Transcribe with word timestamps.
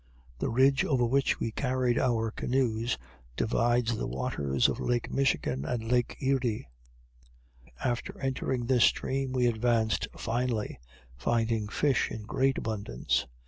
The 0.39 0.49
ridge 0.49 0.83
over 0.83 1.05
which 1.05 1.39
we 1.39 1.51
carried 1.51 1.99
our 1.99 2.31
canoes 2.31 2.97
divides 3.37 3.95
the 3.95 4.07
waters 4.07 4.67
of 4.67 4.79
lake 4.79 5.11
Michigan 5.11 5.63
and 5.63 5.87
lake 5.91 6.17
Erie. 6.19 6.67
After 7.85 8.19
entering 8.19 8.65
this 8.65 8.85
stream 8.85 9.31
we 9.31 9.45
advanced 9.45 10.07
finely, 10.17 10.79
finding 11.17 11.67
fish 11.67 12.09
in 12.09 12.23
great 12.23 12.57
abundance. 12.57 13.27